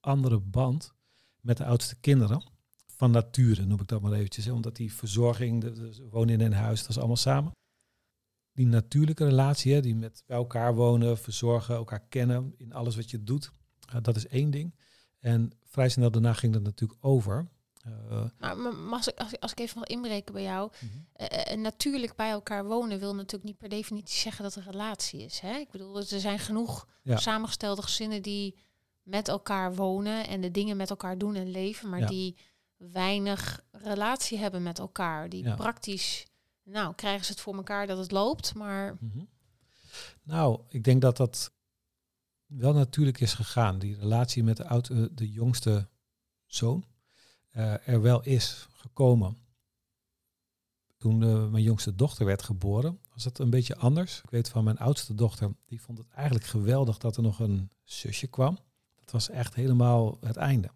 [0.00, 0.94] andere band
[1.40, 2.42] met de oudste kinderen.
[2.86, 4.48] Van nature noem ik dat maar eventjes.
[4.48, 7.52] Omdat die verzorging, de, wonen in een huis, dat is allemaal samen.
[8.52, 13.10] Die natuurlijke relatie, hè, die met bij elkaar wonen, verzorgen, elkaar kennen in alles wat
[13.10, 13.52] je doet.
[14.02, 14.74] dat is één ding.
[15.20, 17.48] En vrij snel daarna ging dat natuurlijk over.
[18.10, 20.70] Uh, maar mag ik, als, als ik even mag inbreken bij jou.
[20.80, 21.06] Mm
[21.56, 25.40] natuurlijk bij elkaar wonen wil natuurlijk niet per definitie zeggen dat er een relatie is.
[25.40, 25.56] Hè?
[25.56, 28.58] Ik bedoel, er zijn genoeg samengestelde gezinnen die
[29.02, 32.36] met elkaar wonen en de dingen met elkaar doen en leven, maar die
[32.76, 35.28] weinig relatie hebben met elkaar.
[35.28, 36.26] Die praktisch,
[36.62, 38.96] nou, krijgen ze het voor elkaar dat het loopt, maar.
[39.00, 39.24] Mhm.
[40.22, 41.52] Nou, ik denk dat dat
[42.48, 43.78] wel natuurlijk is gegaan.
[43.78, 45.88] Die relatie met de, oude, de jongste
[46.46, 46.84] zoon
[47.56, 49.38] uh, er wel is gekomen.
[50.96, 54.20] Toen uh, mijn jongste dochter werd geboren, was het een beetje anders.
[54.24, 57.70] Ik weet van mijn oudste dochter, die vond het eigenlijk geweldig dat er nog een
[57.84, 58.58] zusje kwam.
[58.94, 60.70] Dat was echt helemaal het einde.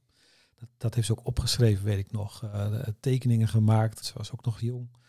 [0.55, 2.43] Dat, dat heeft ze ook opgeschreven, weet ik nog.
[2.43, 5.01] Uh, tekeningen gemaakt, ze was ook nog jong.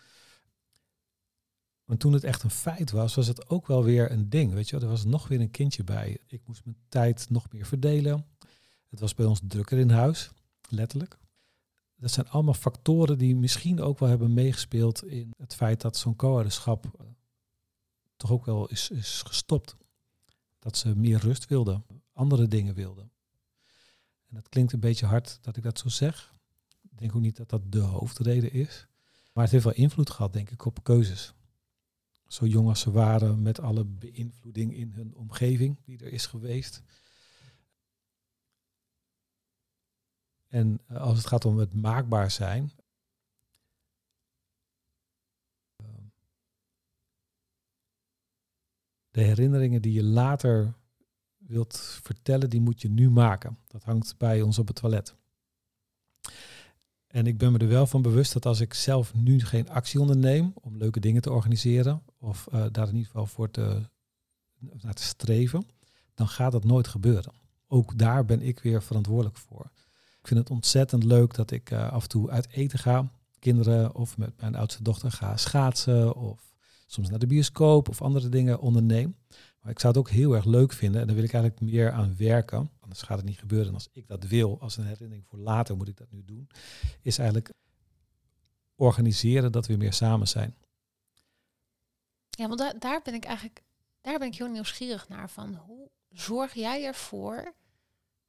[1.85, 4.53] Maar toen het echt een feit was, was het ook wel weer een ding.
[4.53, 6.17] Weet je, er was nog weer een kindje bij.
[6.27, 8.25] Ik moest mijn tijd nog meer verdelen.
[8.89, 10.31] Het was bij ons drukker in huis,
[10.69, 11.17] letterlijk.
[11.95, 16.15] Dat zijn allemaal factoren die misschien ook wel hebben meegespeeld in het feit dat zo'n
[16.15, 17.05] co-ouderschap eh,
[18.15, 19.75] toch ook wel is, is gestopt.
[20.59, 23.11] Dat ze meer rust wilden, andere dingen wilden.
[24.27, 26.33] En dat klinkt een beetje hard dat ik dat zo zeg.
[26.81, 28.87] Ik denk ook niet dat dat de hoofdreden is.
[29.33, 31.33] Maar het heeft wel invloed gehad, denk ik, op keuzes.
[32.33, 36.83] Zo jong als ze waren, met alle beïnvloeding in hun omgeving die er is geweest.
[40.47, 42.71] En eh, als het gaat om het maakbaar zijn.
[45.75, 46.05] Ehm,
[49.11, 50.73] de herinneringen die je later
[51.37, 53.57] wilt vertellen, die moet je nu maken.
[53.67, 55.15] Dat hangt bij ons op het toilet.
[57.13, 59.99] En ik ben me er wel van bewust dat als ik zelf nu geen actie
[59.99, 63.81] onderneem om leuke dingen te organiseren, of uh, daar in ieder geval voor te,
[64.59, 65.65] naar te streven,
[66.13, 67.33] dan gaat dat nooit gebeuren.
[67.67, 69.71] Ook daar ben ik weer verantwoordelijk voor.
[70.19, 73.11] Ik vind het ontzettend leuk dat ik uh, af en toe uit eten ga.
[73.39, 76.55] Kinderen of met mijn oudste dochter ga schaatsen of
[76.87, 79.15] soms naar de bioscoop of andere dingen onderneem.
[79.61, 81.91] Maar ik zou het ook heel erg leuk vinden en daar wil ik eigenlijk meer
[81.91, 82.69] aan werken.
[82.93, 83.67] Anders gaat het niet gebeuren.
[83.67, 86.49] En als ik dat wil, als een herinnering voor later moet ik dat nu doen.
[87.01, 87.53] Is eigenlijk
[88.75, 90.57] organiseren dat we meer samen zijn.
[92.29, 93.63] Ja, want daar, daar ben ik eigenlijk,
[94.01, 95.29] daar ben ik heel nieuwsgierig naar.
[95.29, 97.53] Van hoe zorg jij ervoor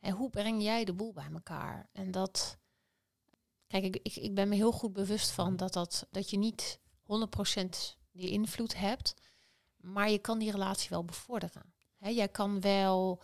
[0.00, 1.88] en hoe breng jij de boel bij elkaar?
[1.92, 2.58] En dat,
[3.66, 6.78] kijk, ik, ik, ik ben me heel goed bewust van dat, dat, dat je niet
[7.02, 7.64] 100%
[8.12, 9.14] die invloed hebt,
[9.76, 11.74] maar je kan die relatie wel bevorderen.
[11.96, 13.22] He, jij kan wel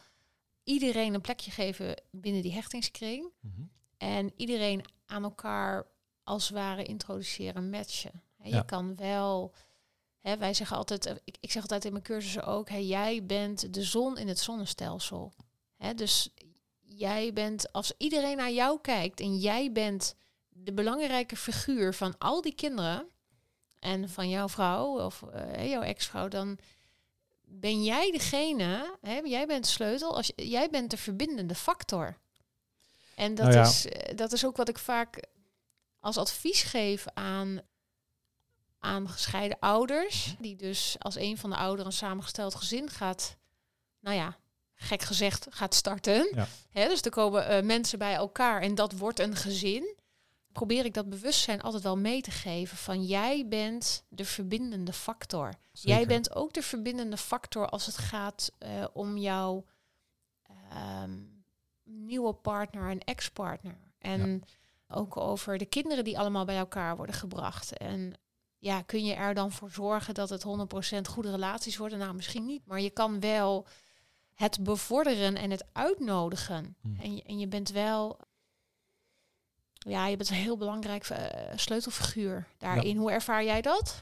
[0.65, 3.63] iedereen een plekje geven binnen die hechtingskring mhm.
[3.97, 5.87] en iedereen aan elkaar
[6.23, 8.23] als het ware introduceren, matchen.
[8.43, 9.55] Je kan wel,
[10.21, 13.25] hè, wij zeggen altijd, eh, ik, ik zeg altijd in mijn cursussen ook, hè, jij
[13.25, 15.33] bent de zon in het zonnestelsel.
[15.77, 16.31] Hè, dus
[16.81, 20.15] jij bent, als iedereen naar jou kijkt en jij bent
[20.49, 23.09] de belangrijke figuur van al die kinderen
[23.79, 26.59] en van jouw vrouw of uh, jouw ex-vrouw, dan
[27.51, 32.17] ben jij degene, hè, jij bent de sleutel, als, jij bent de verbindende factor.
[33.15, 35.25] En dat, nou is, eh, dat is ook wat ik vaak
[36.01, 37.61] als advies geef aan,
[38.79, 43.37] aan gescheiden ouders, die dus als een van de ouderen een samengesteld gezin gaat,
[44.01, 44.37] nou ja,
[44.75, 46.47] gek gezegd, gaat starten.
[46.71, 46.89] Ja.
[46.89, 49.99] dus er komen uh, mensen bij elkaar en dat wordt een gezin.
[50.53, 55.55] Probeer ik dat bewustzijn altijd wel mee te geven van jij bent de verbindende factor.
[55.73, 59.65] Jij bent ook de verbindende factor als het gaat uh, om jouw
[61.03, 61.45] um,
[61.85, 63.79] nieuwe partner en ex-partner.
[63.99, 64.43] En
[64.89, 67.77] ook over de kinderen die allemaal bij elkaar worden gebracht.
[67.77, 68.15] En
[68.59, 70.45] ja, kun je er dan voor zorgen dat het
[70.97, 71.99] 100% goede relaties worden?
[71.99, 73.67] Nou, misschien niet, maar je kan wel
[74.35, 76.77] het bevorderen en het uitnodigen.
[76.81, 76.97] Hmm.
[77.01, 78.19] En, je, en je bent wel,
[79.89, 81.19] ja, je bent een heel belangrijk uh,
[81.55, 82.97] sleutelfiguur daarin.
[82.97, 84.01] Hoe ervaar jij dat?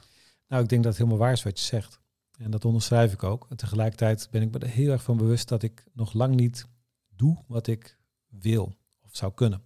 [0.48, 2.00] Nou, ik denk dat het helemaal waar is wat je zegt.
[2.38, 3.46] En dat onderschrijf ik ook.
[3.50, 6.66] En tegelijkertijd ben ik me er heel erg van bewust dat ik nog lang niet
[7.08, 9.62] doe wat ik wil of zou kunnen.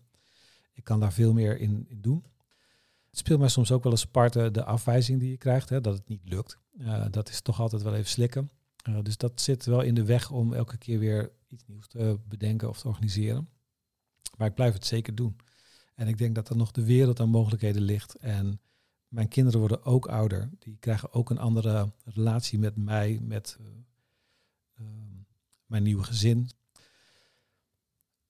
[0.73, 2.25] Ik kan daar veel meer in, in doen.
[3.09, 5.95] Het speelt mij soms ook wel eens apart de afwijzing die je krijgt, hè, dat
[5.95, 6.59] het niet lukt.
[6.79, 8.51] Uh, dat is toch altijd wel even slikken.
[8.89, 12.19] Uh, dus dat zit wel in de weg om elke keer weer iets nieuws te
[12.29, 13.49] bedenken of te organiseren.
[14.37, 15.37] Maar ik blijf het zeker doen.
[15.95, 18.15] En ik denk dat er nog de wereld aan mogelijkheden ligt.
[18.15, 18.61] En
[19.09, 20.51] mijn kinderen worden ook ouder.
[20.59, 23.67] Die krijgen ook een andere relatie met mij, met uh,
[24.81, 24.87] uh,
[25.67, 26.51] mijn nieuwe gezin.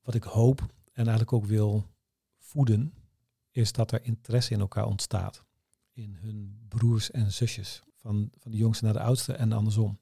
[0.02, 0.60] Wat ik hoop
[0.92, 1.86] en eigenlijk ook wil
[2.38, 2.94] voeden,
[3.50, 5.44] is dat er interesse in elkaar ontstaat.
[5.92, 7.82] In hun broers en zusjes.
[7.94, 9.98] Van, van de jongste naar de oudste en andersom.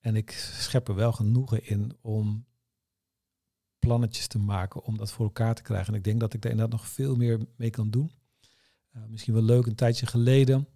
[0.00, 2.46] En ik schep er wel genoegen in om
[3.86, 5.92] plannetjes te maken om dat voor elkaar te krijgen.
[5.92, 8.12] En ik denk dat ik daar inderdaad nog veel meer mee kan doen.
[8.96, 10.68] Uh, misschien wel leuk, een tijdje geleden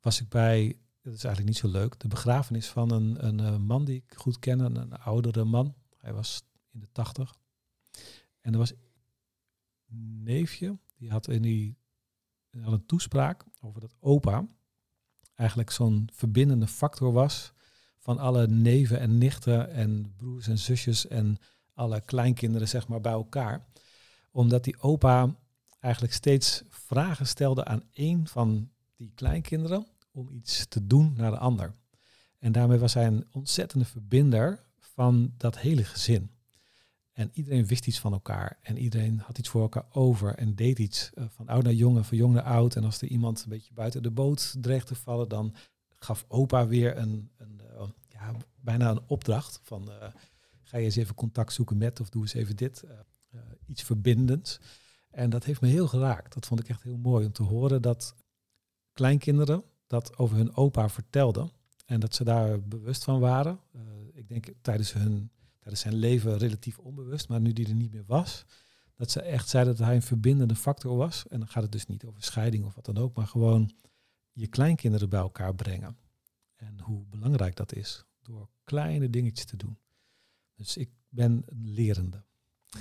[0.00, 3.56] was ik bij, dat is eigenlijk niet zo leuk, de begrafenis van een, een, uh,
[3.56, 5.74] man die ik goed ken, een, een, oudere man.
[5.96, 7.34] Hij was in de tachtig.
[8.40, 8.72] En er was
[9.88, 11.76] een neefje, die had in die
[12.60, 14.48] had een toespraak over dat opa
[15.34, 17.52] eigenlijk zo'n verbindende factor was
[17.98, 21.38] van alle neven en nichten en broers en zusjes en
[21.76, 23.64] alle kleinkinderen zeg maar bij elkaar.
[24.30, 25.34] Omdat die opa
[25.80, 31.38] eigenlijk steeds vragen stelde aan één van die kleinkinderen om iets te doen naar de
[31.38, 31.74] ander.
[32.38, 36.30] En daarmee was hij een ontzettende verbinder van dat hele gezin.
[37.12, 38.58] En iedereen wist iets van elkaar.
[38.62, 41.96] En iedereen had iets voor elkaar over en deed iets uh, van oud naar jong
[41.96, 42.76] en van jong naar oud.
[42.76, 45.54] En als er iemand een beetje buiten de boot dreigde te vallen, dan
[45.94, 50.06] gaf opa weer een, een uh, ja, bijna een opdracht van uh,
[50.66, 52.84] ga je eens even contact zoeken met of doe eens even dit.
[53.66, 54.60] iets verbindends.
[55.10, 56.34] En dat heeft me heel geraakt.
[56.34, 58.14] Dat vond ik echt heel mooi om te horen dat
[58.92, 61.50] kleinkinderen dat over hun opa vertelden.
[61.84, 63.60] En dat ze daar bewust van waren.
[64.12, 68.04] ik denk tijdens hun tijdens zijn leven relatief onbewust, maar nu die er niet meer
[68.06, 68.44] was,
[68.94, 71.28] dat ze echt zeiden dat hij een verbindende factor was.
[71.28, 73.72] En dan gaat het dus niet over scheiding of wat dan ook, maar gewoon
[74.32, 75.96] je kleinkinderen bij elkaar brengen.
[76.56, 79.78] En hoe belangrijk dat is door kleine dingetjes te doen.
[80.56, 82.24] Dus ik ben een lerende.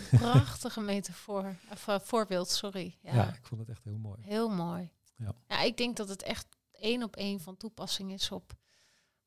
[0.09, 2.97] Prachtige metafoor, of uh, voorbeeld, sorry.
[3.01, 3.13] Ja.
[3.13, 3.33] ja.
[3.33, 4.21] ik vond het echt heel mooi.
[4.21, 4.91] Heel mooi.
[5.15, 5.35] Ja.
[5.47, 8.53] ja, ik denk dat het echt één op één van toepassing is op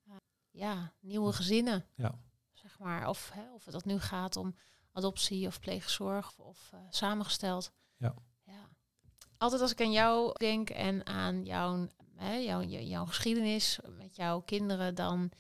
[0.09, 0.15] uh,
[0.51, 1.87] ja, nieuwe gezinnen.
[1.95, 2.19] Ja
[2.79, 3.09] maar.
[3.09, 4.55] Of, hè, of dat nu gaat om
[4.93, 7.73] adoptie of pleegzorg of uh, samengesteld.
[7.97, 8.15] Ja.
[8.45, 8.69] ja.
[9.39, 14.41] Altijd als ik aan jou denk en aan jouw, hè, jouw, jouw geschiedenis met jouw
[14.41, 15.31] kinderen, dan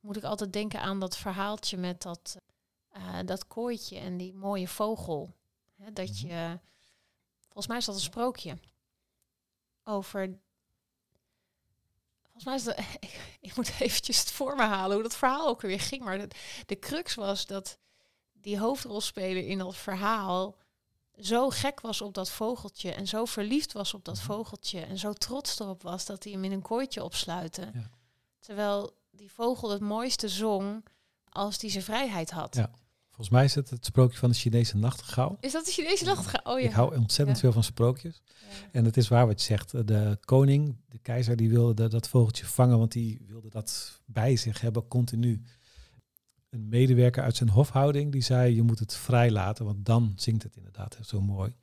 [0.00, 2.36] moet ik altijd denken aan dat verhaaltje met dat,
[2.96, 5.34] uh, dat kooitje en die mooie vogel.
[5.76, 6.26] Hè, dat mhm.
[6.26, 6.58] je,
[7.40, 8.58] volgens mij is dat een sprookje
[9.84, 10.38] over
[12.38, 13.00] Volgens mij is dat,
[13.50, 16.02] ik, moet eventjes het voor me halen hoe dat verhaal ook weer ging.
[16.02, 16.28] Maar de,
[16.66, 17.78] de crux was dat
[18.32, 20.56] die hoofdrolspeler in dat verhaal
[21.16, 24.24] zo gek was op dat vogeltje en zo verliefd was op dat mhm.
[24.24, 27.70] vogeltje en zo trots erop was dat hij hem in een kooitje opsluiten.
[27.74, 27.90] Ja.
[28.38, 30.84] Terwijl die vogel het mooiste zong
[31.24, 32.54] als hij zijn vrijheid had.
[32.54, 32.70] Ja.
[33.06, 35.36] Volgens mij is het het sprookje van de Chinese nachtegaal.
[35.40, 36.54] Is dat de Chinese nachtegaal?
[36.54, 36.66] Oh ja.
[36.66, 38.22] Ik hou ontzettend veel van sprookjes.
[38.72, 39.70] En het is waar wat je zegt.
[39.70, 44.60] De koning, de keizer, die wilde dat vogeltje vangen, want die wilde dat bij zich
[44.60, 45.42] hebben continu.
[46.50, 50.42] Een medewerker uit zijn hofhouding die zei: Je moet het vrij laten, want dan zingt
[50.42, 51.54] het inderdaad zo mooi.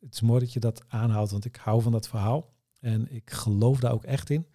[0.00, 2.52] Het is mooi dat je dat aanhaalt, want ik hou van dat verhaal.
[2.80, 4.46] En ik geloof daar ook echt in.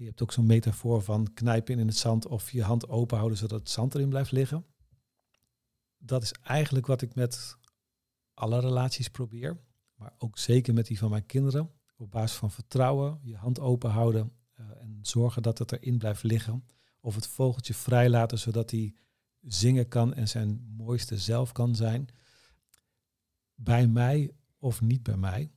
[0.00, 3.38] Je hebt ook zo'n metafoor van knijpen in het zand of je hand open houden
[3.38, 4.64] zodat het zand erin blijft liggen
[6.00, 7.56] dat is eigenlijk wat ik met
[8.34, 9.60] alle relaties probeer.
[9.94, 11.70] Maar ook zeker met die van mijn kinderen.
[11.96, 16.22] Op basis van vertrouwen, je hand open houden uh, en zorgen dat het erin blijft
[16.22, 16.64] liggen.
[17.00, 18.94] Of het vogeltje vrijlaten zodat hij
[19.40, 22.08] zingen kan en zijn mooiste zelf kan zijn.
[23.54, 25.52] Bij mij of niet bij mij.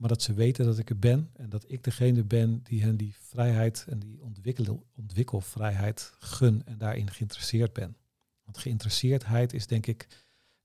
[0.00, 2.96] Maar dat ze weten dat ik er ben en dat ik degene ben die hen
[2.96, 7.96] die vrijheid en die ontwikkel, ontwikkelvrijheid gun en daarin geïnteresseerd ben.
[8.42, 10.02] Want geïnteresseerdheid is denk ik,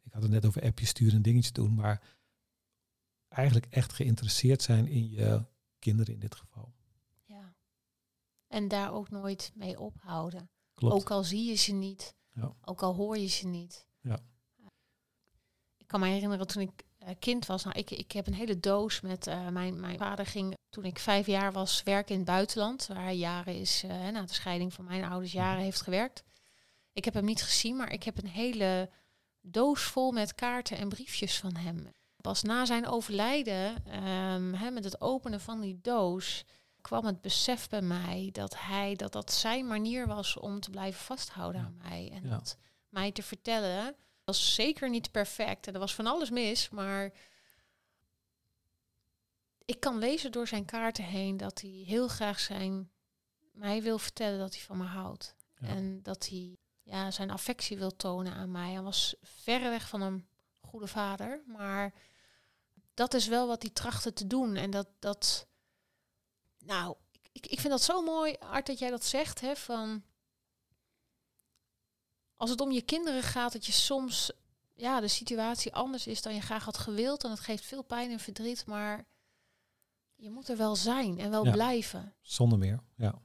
[0.03, 2.01] ik had het net over appjes sturen en dingetjes doen, maar
[3.27, 5.45] eigenlijk echt geïnteresseerd zijn in je
[5.79, 6.73] kinderen in dit geval.
[7.25, 7.55] Ja.
[8.47, 10.49] En daar ook nooit mee ophouden.
[10.73, 10.95] Klopt.
[10.95, 12.55] Ook al zie je ze niet, ja.
[12.61, 13.87] ook al hoor je ze niet.
[14.01, 14.19] Ja.
[15.77, 16.85] Ik kan me herinneren toen ik
[17.19, 17.63] kind was.
[17.63, 20.99] Nou, ik, ik heb een hele doos met uh, mijn, mijn vader ging toen ik
[20.99, 22.87] vijf jaar was werken in het buitenland.
[22.87, 25.63] Waar hij jaren is, uh, na de scheiding van mijn ouders, jaren mhm.
[25.63, 26.23] heeft gewerkt.
[26.93, 28.89] Ik heb hem niet gezien, maar ik heb een hele
[29.41, 31.87] doos vol met kaarten en briefjes van hem.
[32.21, 36.45] Pas na zijn overlijden, um, met het openen van die doos,
[36.81, 41.01] kwam het besef bij mij dat hij dat dat zijn manier was om te blijven
[41.01, 42.57] vasthouden aan mij en dat
[42.89, 47.11] mij te vertellen was zeker niet perfect en er was van alles mis, maar
[49.65, 52.91] ik kan lezen door zijn kaarten heen dat hij heel graag zijn
[53.51, 57.95] mij wil vertellen dat hij van me houdt en dat hij ja, zijn affectie wil
[57.95, 58.71] tonen aan mij.
[58.71, 60.27] Hij was verreweg van een
[60.59, 61.93] goede vader, maar
[62.93, 64.55] dat is wel wat hij trachtte te doen.
[64.55, 65.47] En dat, dat
[66.59, 66.95] nou,
[67.31, 70.03] ik, ik vind dat zo mooi, Art, dat jij dat zegt, hè, van
[72.35, 74.31] als het om je kinderen gaat, dat je soms
[74.73, 77.23] ja, de situatie anders is dan je graag had gewild.
[77.23, 79.05] En het geeft veel pijn en verdriet, maar
[80.15, 82.13] je moet er wel zijn en wel blijven.
[82.21, 83.23] Zonder meer, ja.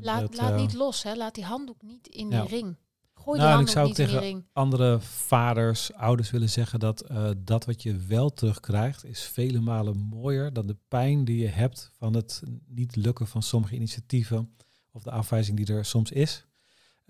[0.00, 1.14] Laat, laat niet eh, los, hè.
[1.14, 2.76] laat die handdoek niet in die ring.
[3.14, 4.44] Gooi nou, die handdoek ik zou niet tegen in die ring.
[4.52, 9.96] andere vaders, ouders willen zeggen dat uh, dat wat je wel terugkrijgt, is vele malen
[9.96, 14.56] mooier dan de pijn die je hebt van het niet lukken van sommige initiatieven
[14.90, 16.46] of de afwijzing die er soms is.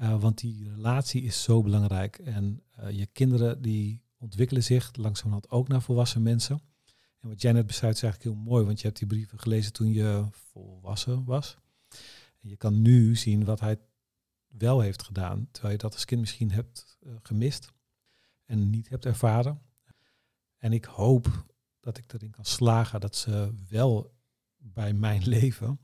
[0.03, 2.19] Uh, want die relatie is zo belangrijk.
[2.19, 6.61] En je kinderen die ontwikkelen zich langzamerhand ook naar volwassen mensen.
[7.21, 9.73] En wat jij net beschrijft is eigenlijk heel mooi, want je hebt die brieven gelezen
[9.73, 11.57] toen je volwassen was
[12.43, 13.79] je kan nu zien wat hij
[14.49, 17.73] wel heeft gedaan, terwijl je dat als kind misschien hebt uh, gemist
[18.45, 19.61] en niet hebt ervaren.
[20.57, 21.45] En ik hoop
[21.81, 24.15] dat ik erin kan slagen dat ze wel
[24.57, 25.81] bij mijn leven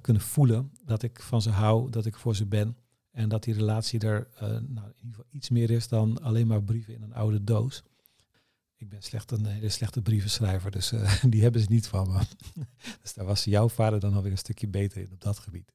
[0.00, 2.76] kunnen voelen dat ik van ze hou, dat ik voor ze ben.
[3.16, 6.46] En dat die relatie er uh, nou, in ieder geval iets meer is dan alleen
[6.46, 7.82] maar brieven in een oude doos.
[8.76, 12.22] Ik ben slecht een hele slechte brievenschrijver, dus uh, die hebben ze niet van me.
[13.02, 15.72] dus daar was jouw vader dan alweer een stukje beter in op dat gebied.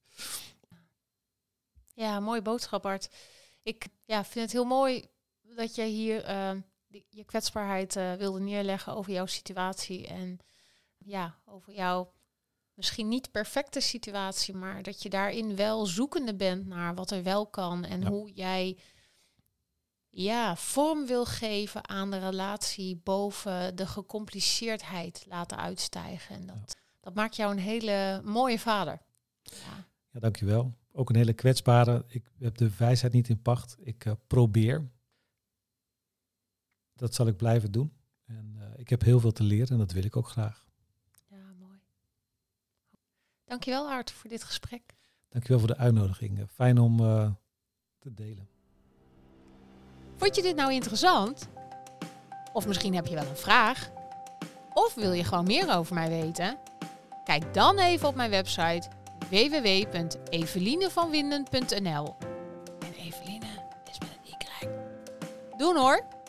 [1.93, 3.09] Ja, mooie boodschap Art.
[3.63, 5.05] Ik ja, vind het heel mooi
[5.55, 6.51] dat je hier uh,
[7.09, 10.07] je kwetsbaarheid uh, wilde neerleggen over jouw situatie.
[10.07, 10.39] En
[10.97, 12.11] ja, over jouw
[12.73, 17.47] misschien niet perfecte situatie, maar dat je daarin wel zoekende bent naar wat er wel
[17.47, 18.77] kan en hoe jij
[20.09, 26.35] ja, vorm wil geven aan de relatie boven de gecompliceerdheid laten uitstijgen.
[26.35, 29.01] En dat, dat maakt jou een hele mooie vader.
[29.41, 29.87] Ja.
[30.09, 30.73] ja, dankjewel.
[30.91, 32.05] Ook een hele kwetsbare.
[32.07, 33.77] Ik heb de wijsheid niet in pacht.
[33.79, 34.89] Ik uh, probeer.
[36.93, 37.93] Dat zal ik blijven doen.
[38.25, 40.60] En uh, ik heb heel veel te leren en dat wil ik ook graag.
[43.51, 44.81] Dankjewel Art voor dit gesprek.
[45.29, 46.47] Dankjewel voor de uitnodiging.
[46.53, 47.31] Fijn om uh,
[47.99, 48.49] te delen.
[50.15, 51.49] Vond je dit nou interessant?
[52.53, 53.89] Of misschien heb je wel een vraag?
[54.73, 56.57] Of wil je gewoon meer over mij weten?
[57.23, 58.87] Kijk dan even op mijn website
[59.29, 62.15] www.evelinevanwinden.nl
[62.79, 63.45] En Eveline
[63.89, 64.35] is met een y.
[65.57, 66.20] Doen hoor!